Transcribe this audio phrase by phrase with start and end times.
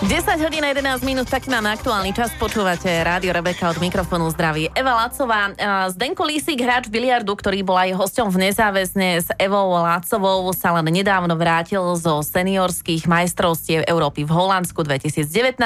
[0.00, 2.32] 10 hodín 11 minút, tak máme aktuálny čas.
[2.40, 4.72] Počúvate Rádio Rebeka od mikrofónu zdraví.
[4.72, 5.52] Eva Lacová,
[5.92, 10.88] Zdenko Lísik, hráč biliardu, ktorý bol aj hosťom v nezáväzne s Evou Lacovou, sa len
[10.88, 15.60] nedávno vrátil zo seniorských majstrovstiev Európy v Holandsku 2019.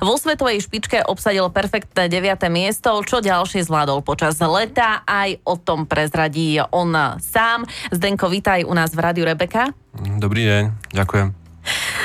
[0.00, 2.40] Vo svetovej špičke obsadil perfektné 9.
[2.48, 5.04] miesto, čo ďalšie zvládol počas leta.
[5.04, 7.68] Aj o tom prezradí on sám.
[7.92, 9.76] Zdenko, vítaj u nás v Rádiu Rebeka.
[10.16, 10.62] Dobrý deň,
[10.96, 11.43] ďakujem.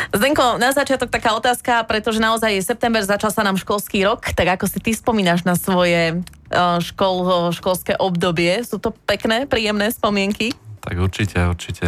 [0.09, 4.57] Zdenko, na začiatok taká otázka, pretože naozaj je september, začal sa nám školský rok, tak
[4.57, 8.65] ako si ty spomínaš na svoje uh, škol, školské obdobie?
[8.65, 10.57] Sú to pekné, príjemné spomienky?
[10.81, 11.85] Tak určite, určite.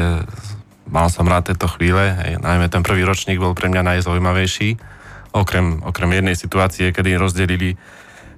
[0.85, 4.77] Mal som rád tieto chvíle, hej, najmä ten prvý ročník bol pre mňa najzaujímavejší.
[5.33, 7.79] Okrem, okrem jednej situácie, kedy rozdelili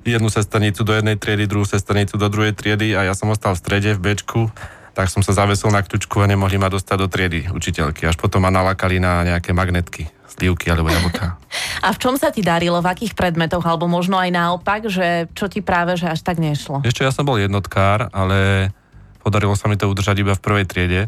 [0.07, 3.59] jednu sestrnicu do jednej triedy, druhú sestrnicu do druhej triedy a ja som ostal v
[3.59, 4.47] strede v Bčku
[4.93, 8.05] tak som sa zavesil na kľúčku a nemohli ma dostať do triedy učiteľky.
[8.05, 11.37] Až potom ma nalakali na nejaké magnetky, slivky alebo jablka.
[11.85, 15.51] A v čom sa ti darilo, v akých predmetoch, alebo možno aj naopak, že čo
[15.51, 16.85] ti práve, že až tak nešlo?
[16.85, 18.71] Ešte ja som bol jednotkár, ale
[19.19, 21.01] podarilo sa mi to udržať iba v prvej triede.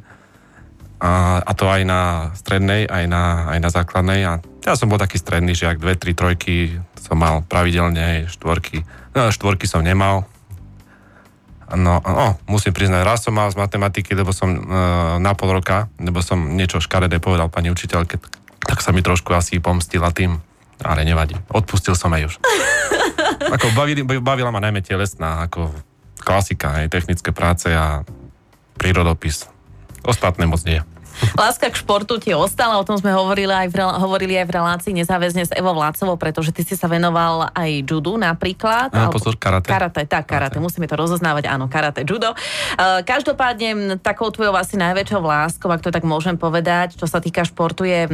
[1.00, 4.20] A, a to aj na strednej, aj na, aj na základnej.
[4.28, 4.32] A
[4.66, 8.82] ja som bol taký stredný, že ak dve, tri trojky som mal pravidelne, štvorky.
[9.14, 10.28] No, štvorky som nemal,
[11.74, 14.62] No, no, musím priznať, raz som mal z matematiky, lebo som e,
[15.18, 18.22] na pol roka, lebo som niečo škaredé povedal pani učiteľke,
[18.62, 20.38] tak sa mi trošku asi pomstila tým,
[20.86, 21.34] ale nevadí.
[21.50, 22.34] Odpustil som aj už.
[23.58, 25.74] ako bavili, bavila ma najmä telesná, ako
[26.22, 28.06] klasika, aj technické práce a
[28.78, 29.50] prírodopis.
[30.06, 30.86] Ostatné moc nie.
[31.36, 34.94] Láska k športu ti ostala, o tom sme hovorili aj v, hovorili aj v relácii
[34.96, 38.92] nezáväzne s Evo Vlácovou, pretože ty si sa venoval aj judu napríklad.
[38.92, 39.68] A, pozor, karate.
[39.68, 40.64] Karate, tak, karate, karate.
[40.64, 42.34] musíme to rozoznávať, áno, karate, judo.
[43.06, 47.88] Každopádne takou tvojou asi najväčšou láskou, ak to tak môžem povedať, čo sa týka športu,
[47.88, 48.08] je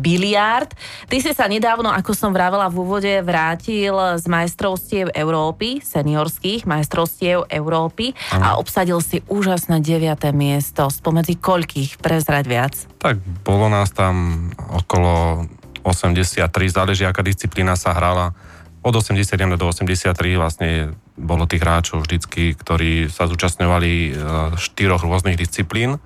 [0.00, 0.70] biliard.
[1.06, 7.46] Ty si sa nedávno, ako som vravela v úvode, vrátil z majstrovstiev Európy, seniorských majstrovstiev
[7.52, 10.32] Európy a obsadil si úžasné 9.
[10.32, 12.74] miesto spomedzi koľkých pre prezrať viac?
[13.04, 15.44] Tak bolo nás tam okolo
[15.84, 18.32] 83, záleží aká disciplína sa hrala.
[18.80, 24.10] Od 87 do 83 vlastne bolo tých hráčov vždycky, ktorí sa zúčastňovali e,
[24.56, 26.00] štyroch rôznych disciplín.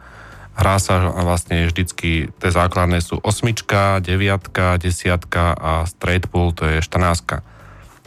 [0.58, 6.82] Hrá sa vlastne vždycky, tie základné sú osmička, deviatka, desiatka a straight pool, to je
[6.82, 7.38] 14.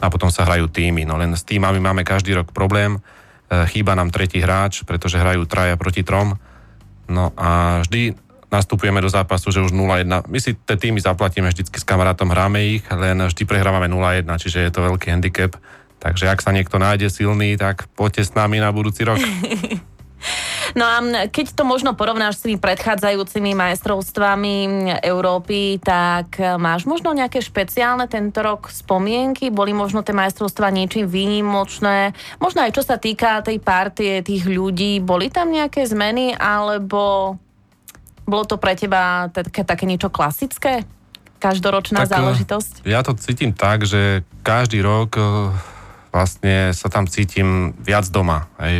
[0.04, 1.08] A potom sa hrajú týmy.
[1.08, 3.00] No len s týmami máme každý rok problém.
[3.00, 3.00] E,
[3.72, 6.36] chýba nám tretí hráč, pretože hrajú traja proti trom
[7.10, 8.14] No a vždy
[8.52, 10.28] nastupujeme do zápasu, že už 0-1.
[10.28, 14.68] My si tie týmy zaplatíme vždycky s kamarátom, hráme ich, len vždy prehrávame 0-1, čiže
[14.68, 15.56] je to veľký handicap.
[16.02, 19.22] Takže ak sa niekto nájde silný, tak poďte s nami na budúci rok.
[20.78, 20.96] No a
[21.28, 24.54] keď to možno porovnáš s tými predchádzajúcimi majstrovstvami
[25.02, 29.52] Európy, tak máš možno nejaké špeciálne tento rok spomienky?
[29.52, 32.16] Boli možno tie majstrovstvá niečím výnimočné?
[32.38, 37.36] Možno aj čo sa týka tej partie, tých ľudí, boli tam nejaké zmeny, alebo
[38.22, 40.86] bolo to pre teba také, také niečo klasické?
[41.42, 42.72] Každoročná tak, eh, záležitosť?
[42.86, 45.50] Ja to cítim tak, že každý rok eh,
[46.14, 48.46] vlastne sa tam cítim viac doma.
[48.56, 48.70] Aj,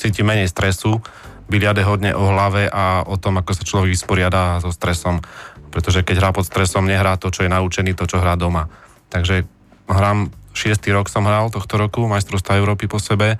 [0.00, 1.04] cíti menej stresu,
[1.52, 5.20] biliade hodne o hlave a o tom, ako sa človek vysporiada so stresom.
[5.68, 8.72] Pretože keď hrá pod stresom, nehrá to, čo je naučený, to, čo hrá doma.
[9.12, 9.44] Takže
[9.86, 13.36] hrám, šiestý rok som hral tohto roku, majstrovstva Európy po sebe,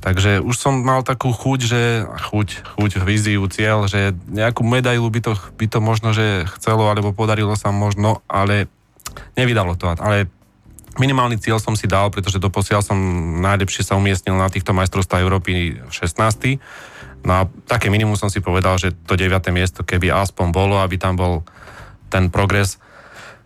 [0.00, 1.82] Takže už som mal takú chuť, že
[2.32, 7.12] chuť, chuť, víziu, cieľ, že nejakú medailu by to, by to možno, že chcelo, alebo
[7.12, 8.64] podarilo sa možno, ale
[9.36, 9.92] nevydalo to.
[10.00, 10.32] Ale
[11.00, 13.00] minimálny cieľ som si dal, pretože doposiaľ som
[13.40, 16.60] najlepšie sa umiestnil na týchto majstrovstvách Európy 16.
[17.24, 19.32] No a také minimum som si povedal, že to 9.
[19.52, 21.40] miesto, keby aspoň bolo, aby tam bol
[22.12, 22.76] ten progres.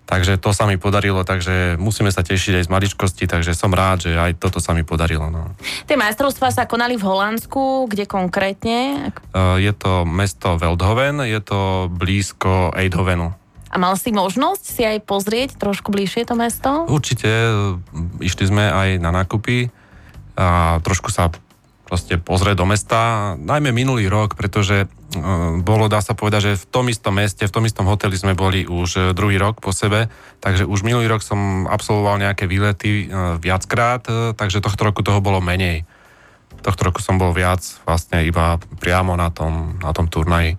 [0.04, 4.04] Takže to sa mi podarilo, takže musíme sa tešiť aj z maličkosti, takže som rád,
[4.04, 5.32] že aj toto sa mi podarilo.
[5.32, 5.56] No.
[5.88, 9.09] Tie majstrovstvá sa konali v Holandsku, kde konkrétne?
[9.56, 13.32] Je to mesto Veldhoven, je to blízko Eidhovenu.
[13.75, 16.87] A mal si možnosť si aj pozrieť trošku bližšie to mesto?
[16.87, 17.27] Určite,
[18.22, 19.66] išli sme aj na nákupy
[20.39, 21.34] a trošku sa
[21.84, 24.87] proste pozrieť do mesta, najmä minulý rok, pretože e,
[25.60, 28.65] bolo, dá sa povedať, že v tom istom meste, v tom istom hoteli sme boli
[28.65, 30.09] už druhý rok po sebe,
[30.41, 35.21] takže už minulý rok som absolvoval nejaké výlety e, viackrát, e, takže tohto roku toho
[35.21, 35.84] bolo menej.
[36.65, 40.57] Tohto roku som bol viac vlastne iba priamo na tom, na tom turnaji.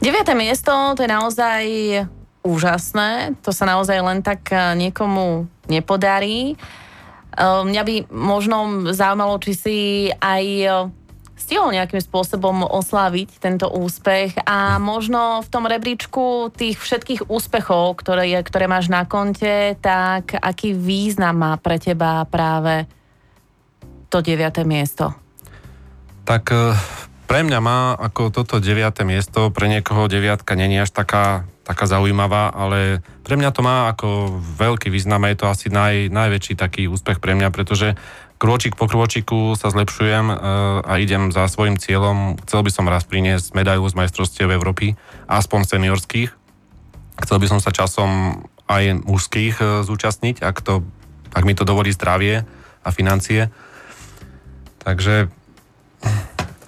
[0.00, 0.12] 9.
[0.36, 1.62] miesto, to je naozaj
[2.46, 3.34] úžasné.
[3.42, 6.54] To sa naozaj len tak eh, niekomu nepodarí.
[6.54, 9.78] Eh, mňa by možno zaujímalo, či si
[10.22, 10.70] aj eh,
[11.36, 18.34] stihol nejakým spôsobom osláviť tento úspech a možno v tom rebríčku tých všetkých úspechov, ktoré,
[18.40, 22.88] ktoré máš na konte, tak aký význam má pre teba práve
[24.10, 24.42] to 9.
[24.66, 25.12] miesto?
[26.26, 26.74] Tak e,
[27.26, 29.02] pre mňa má ako toto 9.
[29.02, 34.38] miesto, pre niekoho deviatka není až taká, taká zaujímavá, ale pre mňa to má ako
[34.38, 37.98] veľký význam a je to asi naj, najväčší taký úspech pre mňa, pretože
[38.38, 40.34] krôčik po krôčiku sa zlepšujem e,
[40.86, 42.38] a idem za svojim cieľom.
[42.46, 44.94] Chcel by som raz priniesť medailu z majstrovstiev Európy,
[45.26, 46.30] aspoň seniorských.
[47.26, 50.86] Chcel by som sa časom aj mužských e, zúčastniť, ak, to,
[51.34, 52.46] ak mi to dovolí zdravie
[52.86, 53.50] a financie.
[54.86, 55.26] Takže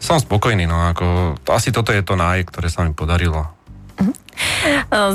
[0.08, 3.44] som spokojný, no ako, asi toto je to naj, ktoré sa mi podarilo.
[4.00, 4.12] Mhm.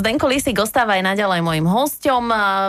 [0.05, 2.23] Zdenko Lisík ostáva aj naďalej môjim hosťom.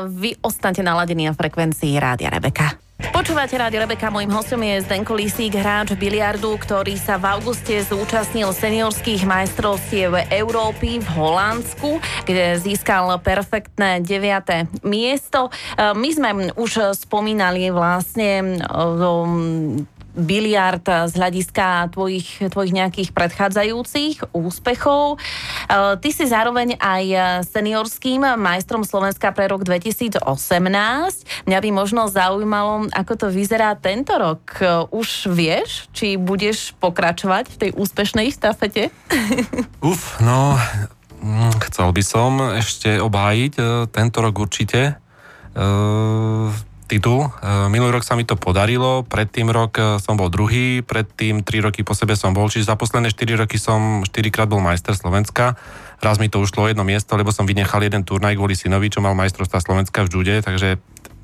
[0.09, 2.81] Vy ostanete naladení na frekvencii Rádia Rebeka.
[2.95, 8.49] Počúvate Rádio Rebeka, môjim hostom je Zdenko Lisík, hráč biliardu, ktorý sa v auguste zúčastnil
[8.55, 14.87] seniorských majstrovstiev Európy v Holandsku, kde získal perfektné 9.
[14.87, 15.53] miesto.
[15.77, 18.63] My sme už spomínali vlastne
[20.15, 25.19] biliard z hľadiska tvojich, tvojich nejakých predchádzajúcich úspechov.
[25.19, 25.19] E,
[25.99, 27.05] ty si zároveň aj
[27.51, 30.23] seniorským majstrom Slovenska pre rok 2018.
[31.45, 34.43] Mňa by možno zaujímalo, ako to vyzerá tento rok.
[34.63, 38.95] E, už vieš, či budeš pokračovať v tej úspešnej štafete?
[39.91, 40.55] Uf, no,
[41.21, 45.03] mm, chcel by som ešte obhájiť e, tento rok určite
[46.87, 47.27] titul.
[47.27, 47.29] E,
[47.73, 51.81] minulý rok sa mi to podarilo, predtým rok e, som bol druhý, predtým tri roky
[51.81, 55.57] po sebe som bol, čiže za posledné 4 roky som 4 krát bol majster Slovenska.
[56.05, 59.17] Raz mi to ušlo jedno miesto, lebo som vynechal jeden turnaj kvôli synovi, čo mal
[59.17, 60.77] majstrovstva Slovenska v jude, takže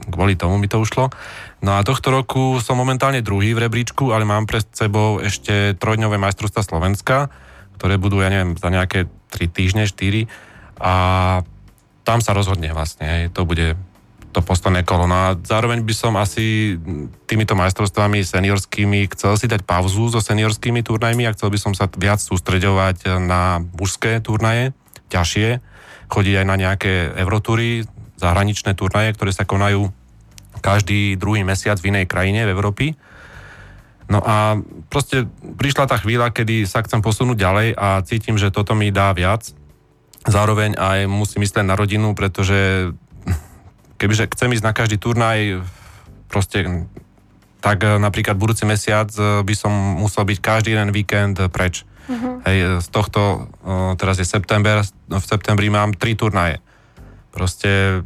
[0.09, 1.13] kvôli tomu mi to ušlo.
[1.61, 6.17] No a tohto roku som momentálne druhý v rebríčku, ale mám pred sebou ešte trojdňové
[6.17, 7.29] majstrovstva Slovenska,
[7.77, 10.25] ktoré budú, ja neviem, za nejaké 3 týždne, 4
[10.81, 10.95] a
[12.09, 13.77] tam sa rozhodne vlastne, to bude
[14.31, 15.11] to posledné kolo.
[15.11, 16.79] No a zároveň by som asi
[17.27, 21.91] týmito majstrovstvami seniorskými chcel si dať pauzu so seniorskými turnajmi a chcel by som sa
[21.91, 24.71] viac sústreďovať na mužské turnaje,
[25.11, 25.59] ťažšie,
[26.07, 27.87] chodiť aj na nejaké eurotúry,
[28.23, 29.91] zahraničné turnaje, ktoré sa konajú
[30.63, 32.87] každý druhý mesiac v inej krajine v Európy.
[34.11, 34.59] No a
[34.91, 35.27] proste
[35.59, 39.55] prišla tá chvíľa, kedy sa chcem posunúť ďalej a cítim, že toto mi dá viac.
[40.27, 42.91] Zároveň aj musím myslieť na rodinu, pretože
[44.01, 45.61] kebyže chcem ísť na každý turnaj,
[46.33, 46.89] proste
[47.61, 49.71] tak e, napríklad budúci mesiac e, by som
[50.01, 51.85] musel byť každý jeden víkend preč.
[52.09, 52.41] Uh-huh.
[52.49, 56.65] Hej, z tohto, e, teraz je september, v septembri mám tri turnaje.
[57.31, 58.03] Proste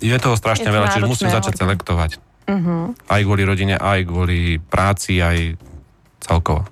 [0.00, 1.62] je toho strašne je to veľa, čiže musím začať hodne.
[1.62, 2.10] selektovať.
[2.48, 2.96] Uh-huh.
[3.06, 5.60] Aj kvôli rodine, aj kvôli práci, aj
[6.24, 6.64] celkovo.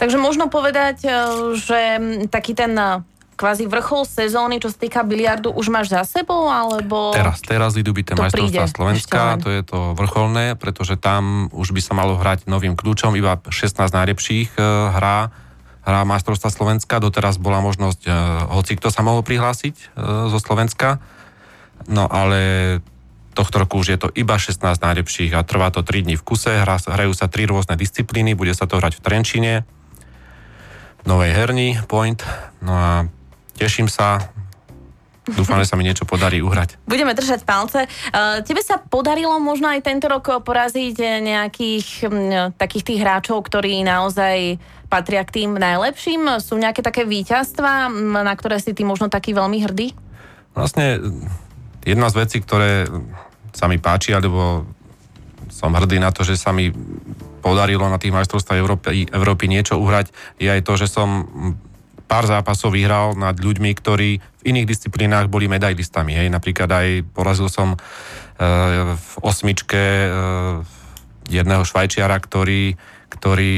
[0.00, 1.06] Takže možno povedať,
[1.54, 1.80] že
[2.32, 2.74] taký ten
[3.38, 7.14] kvázi vrchol sezóny, čo sa týka biliardu, už máš za sebou, alebo...
[7.14, 11.94] Teraz, teraz idú byť majstrovstvá Slovenska, to je to vrcholné, pretože tam už by sa
[11.94, 15.30] malo hrať novým kľúčom, iba 16 najlepších uh, hrá,
[15.86, 18.12] hrá majstrovstva Slovenska, doteraz bola možnosť, uh,
[18.58, 20.98] hoci kto sa mohol prihlásiť uh, zo Slovenska,
[21.86, 22.82] no ale
[23.38, 26.58] tohto roku už je to iba 16 najlepších a trvá to 3 dní v kuse,
[26.58, 29.54] hra, hrajú sa 3 rôzne disciplíny, bude sa to hrať v Trenčine,
[31.06, 32.26] Novej herni, Point,
[32.58, 33.06] no a
[33.58, 34.22] Teším sa,
[35.28, 36.80] Dúfam, že sa mi niečo podarí uhrať.
[36.88, 37.84] Budeme držať palce.
[37.84, 37.88] E,
[38.48, 42.08] tebe sa podarilo možno aj tento rok poraziť nejakých
[42.56, 44.56] takých tých hráčov, ktorí naozaj
[44.88, 46.40] patria k tým najlepším?
[46.40, 47.92] Sú nejaké také víťazstva,
[48.24, 49.92] na ktoré si ty možno taký veľmi hrdý?
[50.56, 50.96] Vlastne
[51.84, 52.88] jedna z vecí, ktoré
[53.52, 54.64] sa mi páči, alebo
[55.52, 56.72] som hrdý na to, že sa mi
[57.44, 61.28] podarilo na tých majstrovstvách Európy, Európy niečo uhrať, je aj to, že som
[62.08, 66.16] pár zápasov vyhral nad ľuďmi, ktorí v iných disciplínach boli medailistami.
[66.16, 66.32] Hej.
[66.32, 67.78] Napríklad aj porazil som e,
[68.96, 70.08] v osmičke e,
[71.28, 72.80] jedného švajčiara, ktorý,
[73.12, 73.56] ktorý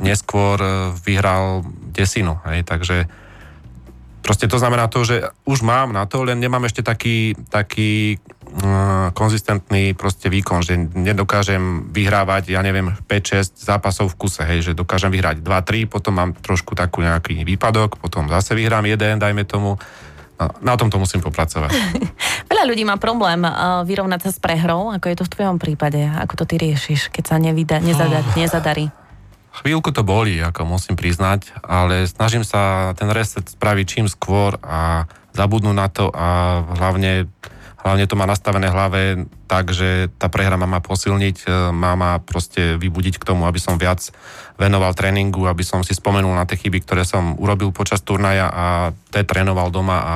[0.00, 0.68] neskôr e,
[1.04, 1.60] vyhral
[1.92, 2.40] desinu.
[2.48, 2.64] Hej.
[2.64, 2.96] Takže
[4.24, 8.16] proste to znamená to, že už mám na to, len nemám ešte taký, taký
[9.18, 15.10] konzistentný proste výkon, že nedokážem vyhrávať, ja neviem, 5-6 zápasov v kuse, hej, že dokážem
[15.10, 19.74] vyhrať 2-3, potom mám trošku takú nejaký výpadok, potom zase vyhrám jeden, dajme tomu.
[20.34, 21.70] No, na tomto musím popracovať.
[22.50, 26.02] Veľa ľudí má problém uh, vyrovnať sa s prehrou, ako je to v tvojom prípade.
[26.02, 28.90] Ako to ty riešiš, keď sa nevida, nezada, nezadarí?
[29.54, 35.06] Chvíľku to boli, ako musím priznať, ale snažím sa ten reset spraviť čím skôr a
[35.38, 36.26] zabudnúť na to a
[36.82, 37.30] hlavne,
[37.84, 42.16] Hlavne to má nastavené hlave tak, že tá prehra ma má posilniť, e, má ma
[42.16, 44.08] proste vybudiť k tomu, aby som viac
[44.56, 48.64] venoval tréningu, aby som si spomenul na tie chyby, ktoré som urobil počas turnaja a
[49.12, 50.14] te trénoval doma a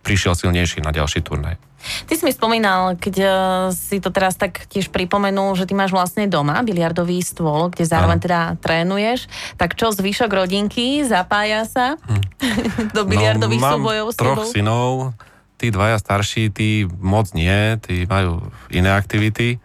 [0.00, 1.60] prišiel silnejší na ďalší turnaj.
[2.06, 3.30] Ty si mi spomínal, keď uh,
[3.70, 8.18] si to teraz tak tiež pripomenul, že ty máš vlastne doma biliardový stôl, kde zároveň
[8.18, 9.30] teda trénuješ.
[9.54, 12.22] Tak čo, zvyšok rodinky zapája sa hm.
[12.96, 15.14] do biliardových no, súbojov s troch synov,
[15.56, 19.58] tí dvaja starší, tí moc nie, tí majú iné aktivity.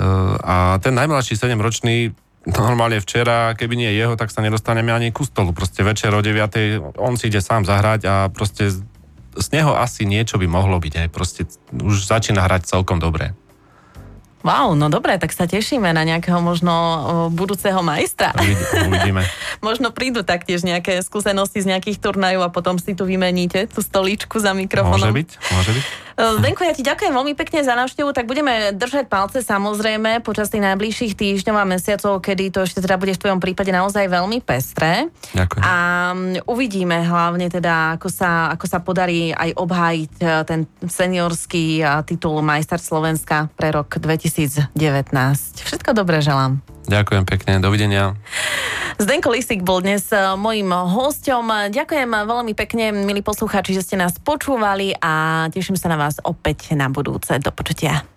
[0.00, 2.16] Uh, a ten najmladší 7-ročný
[2.48, 5.52] normálne včera, keby nie jeho, tak sa nedostaneme ani ku stolu.
[5.52, 6.96] Proste večer o 9.
[6.96, 8.72] on si ide sám zahrať a proste
[9.30, 10.94] z neho asi niečo by mohlo byť.
[11.04, 13.36] Aj proste už začína hrať celkom dobre.
[14.40, 16.72] Wow, no dobre, tak sa tešíme na nejakého možno
[17.28, 18.32] budúceho majstra.
[18.88, 19.28] Uvidíme.
[19.66, 24.40] možno prídu taktiež nejaké skúsenosti z nejakých turnajov a potom si tu vymeníte tú stoličku
[24.40, 25.12] za mikrofónom.
[25.12, 25.84] Môže byť, môže byť.
[26.16, 30.64] Zdenko, ja ti ďakujem veľmi pekne za návštevu, tak budeme držať palce samozrejme počas tých
[30.64, 35.06] najbližších týždňov a mesiacov, kedy to ešte teda bude v tvojom prípade naozaj veľmi pestré.
[35.36, 35.62] Ďakujem.
[35.62, 35.74] A
[36.46, 42.42] uvidíme hlavne teda, ako sa, ako sa podarí aj obhájiť e, ten seniorský e, titul
[42.42, 44.74] majster Slovenska pre rok 2019.
[45.62, 46.62] Všetko dobré želám.
[46.90, 48.18] Ďakujem pekne, dovidenia.
[49.00, 51.72] Zdenko Lisik bol dnes e, mojim hosťom.
[51.72, 56.76] Ďakujem veľmi pekne, milí poslucháči, že ste nás počúvali a teším sa na vás opäť
[56.76, 57.32] na budúce.
[57.40, 58.09] Do počutia.